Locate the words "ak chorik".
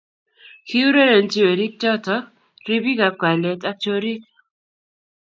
3.69-4.21